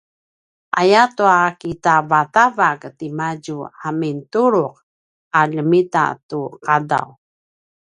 [0.81, 3.57] ayatua kitavatavak timadju
[3.87, 4.65] a mintulu’
[5.39, 6.41] a ljemita tu
[6.73, 7.07] ’adav